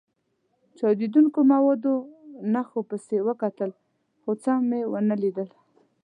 چاودېدونکو 0.77 1.39
موادو 1.51 1.93
نښو 2.53 2.81
پسې 2.89 3.17
وکتل، 3.27 3.71
خو 4.21 4.31
څه 4.43 4.51
مې 4.69 4.81
و 4.91 4.93
نه 5.09 5.15
لیدل. 5.21 5.49